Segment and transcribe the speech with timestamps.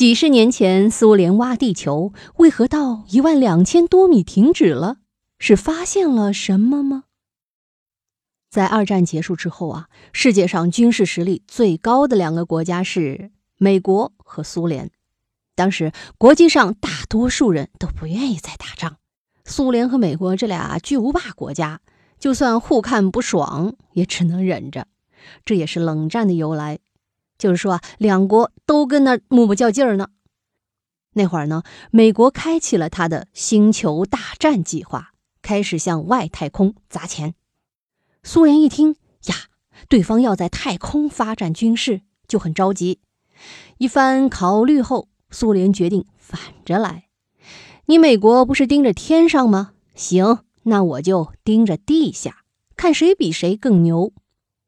[0.00, 4.96] 几十年前苏联挖地球，为何到一万两千多米停止了？
[5.38, 7.04] 是发现了什么吗？
[8.48, 14.90] 在二战结束之后啊，世界上军事实力最高的两个国家是美国和苏联。
[15.54, 18.96] 当时国际上大多数人都不愿意再打仗，
[19.44, 21.82] 苏联和美国这俩巨无霸国家，
[22.18, 24.86] 就算互看不爽，也只能忍着。
[25.44, 26.78] 这也是冷战的由来，
[27.40, 30.10] 就是说啊，两国都跟那磨磨较劲儿呢。
[31.14, 37.34] 那会儿呢，美国开启了他的星球大战计划，开始向外太空砸钱。
[38.22, 38.94] 苏联一听
[39.24, 39.34] 呀，
[39.88, 43.00] 对方要在太空发展军事，就很着急。
[43.78, 47.08] 一番考虑后，苏联决定反着来。
[47.86, 49.72] 你美国不是盯着天上吗？
[49.96, 52.44] 行，那我就盯着地下，
[52.76, 54.12] 看谁比谁更牛。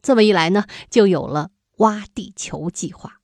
[0.00, 3.20] 这么一来呢，就有了挖地球计划。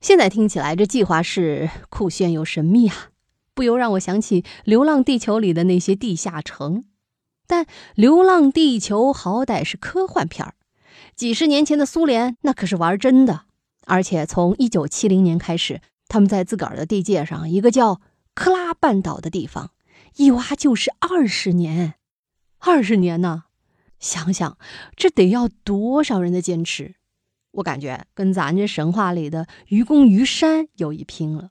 [0.00, 3.10] 现在听起来，这计划是酷炫又神秘啊，
[3.52, 6.84] 不由让我想起《流浪地球》里的那些地下城。
[7.46, 10.54] 但《流浪地球》好歹是科幻片儿，
[11.16, 13.46] 几十年前的苏联那可是玩真的。
[13.86, 18.00] 而且从一九七零年开始，他们在自个儿的地界上一个叫
[18.34, 19.72] 克拉半岛的地方，
[20.16, 21.94] 一挖就是二十年，
[22.58, 23.46] 二十年呢！
[23.98, 24.58] 想想
[24.96, 26.96] 这得要多少人的坚持，
[27.52, 31.50] 我感觉跟咱这神话里的愚公移山有一拼了。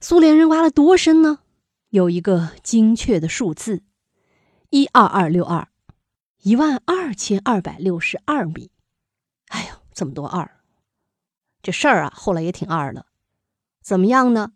[0.00, 1.40] 苏联人挖了多深呢？
[1.90, 3.82] 有一个精确的数字。
[4.70, 5.68] 一二二六二，
[6.42, 8.70] 一万二千二百六十二米。
[9.48, 10.60] 哎呦，这么多二！
[11.62, 13.06] 这事儿啊，后来也挺二的。
[13.80, 14.52] 怎么样呢？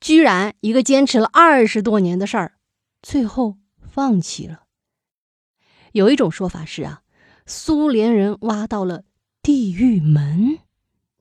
[0.00, 2.58] 居然一个坚持了二十多年的事儿，
[3.00, 4.65] 最后放弃了。
[5.96, 7.00] 有一种说法是啊，
[7.46, 9.04] 苏联人挖到了
[9.40, 10.58] 地狱门，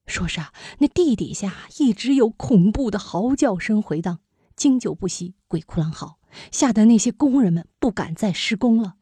[0.06, 4.20] 说是啊，那地底下一直有恐怖的嚎叫声回荡，
[4.53, 6.20] 经久不息，鬼哭狼嚎。
[6.52, 8.96] 吓得那些工人们不敢再施工了，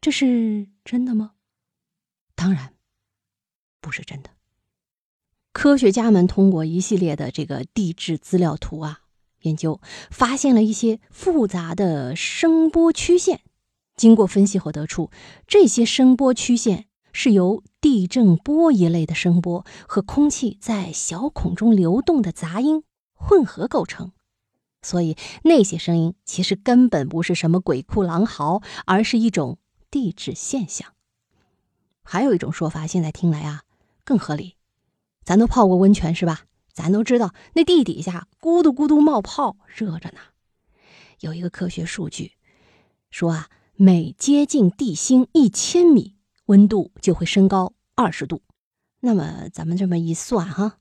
[0.00, 1.34] 这是真的吗？
[2.34, 2.74] 当然
[3.80, 4.30] 不是真的。
[5.52, 9.02] 科学家们通过一系列的这个地质资料图啊
[9.42, 9.80] 研究，
[10.10, 13.42] 发现了一些复杂的声波曲线。
[14.00, 15.10] 经过分析后得出，
[15.46, 24.12] 这些声波曲线是由地震波一类的声波和空气在小孔中流动的杂音混合构成。
[24.80, 29.58] 所以那些声音其实根本不是什么鬼哭狼嚎，而是一种
[29.90, 30.94] 地质现象。
[32.02, 33.64] 还有一种说法，现在听来啊
[34.02, 34.56] 更合理。
[35.22, 36.46] 咱都泡过温泉是吧？
[36.72, 40.20] 咱都知道那地底下咕嘟咕嘟冒泡，热着呢。
[41.20, 42.32] 有一个科学数据
[43.10, 43.50] 说啊，
[43.82, 46.14] 每接近地心一千米，
[46.44, 48.42] 温度就会升高二十度。
[49.00, 50.76] 那么咱们这么一算哈，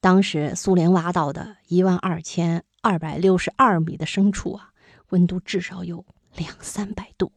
[0.00, 2.64] 当时苏联挖到的一万二千。
[2.80, 4.70] 二百六十二米的深处啊，
[5.10, 7.30] 温度至少有两三百度。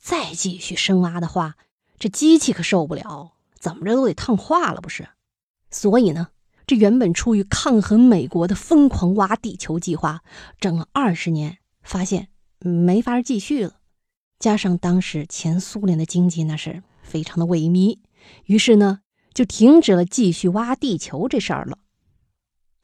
[0.00, 1.56] 再继续深挖的话，
[1.98, 5.08] 这机器可受不了，怎么着都得烫化了，不是？
[5.68, 6.28] 所以呢，
[6.64, 10.22] 这原本出于抗衡美国的疯狂挖地球计划，
[10.60, 12.28] 整了二十年，发现
[12.60, 13.77] 没法继续了。
[14.38, 17.98] 加上当时前苏联的经济那是非常的萎靡，
[18.44, 19.00] 于是呢，
[19.34, 21.78] 就停止了继续挖地球这事儿了。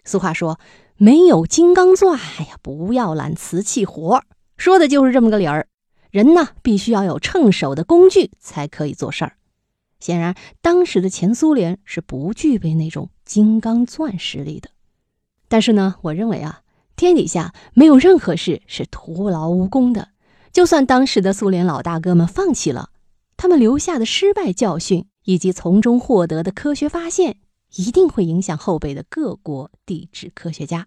[0.04, 0.58] 俗话说。
[0.96, 4.22] 没有金刚钻，哎呀，不要揽瓷器活，
[4.56, 5.66] 说的就是这么个理儿。
[6.12, 9.36] 人呢，必须要有趁手的工具才可以做事儿。
[9.98, 14.70] 显然，当时的前苏联是不具备那种金刚钻实力的。
[15.48, 16.62] 但是呢，我认为啊，
[16.94, 20.10] 天底下没有任何事是徒劳无功的。
[20.54, 22.88] 就算当时的苏联老大哥们放弃了，
[23.36, 27.36] 他们留下的失败教训以及从中获得的科学发现。
[27.76, 30.86] 一定会影响后辈的各国地质科学家。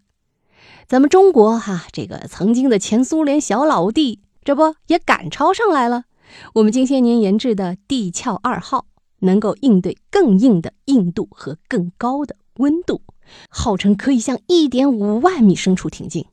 [0.87, 6.05] 咱们中国哈，这个曾经的前苏联小老弟，这不也赶超上来了？
[6.53, 8.85] 我们近些年研制的地壳二号，
[9.19, 13.01] 能够应对更硬的硬度和更高的温度，
[13.49, 16.25] 号称可以向一点五万米深处挺进，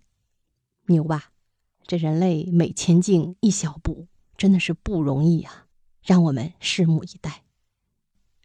[0.87, 1.31] 牛吧？
[1.87, 5.67] 这人类每前进一小步，真的是不容易啊！
[6.03, 7.45] 让我们拭目以待。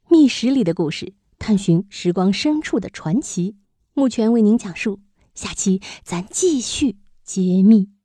[0.09, 1.13] 密室里的故事。
[1.41, 3.55] 探寻时光深处的传奇，
[3.93, 4.99] 目前为您讲述。
[5.33, 7.98] 下期咱继续揭秘。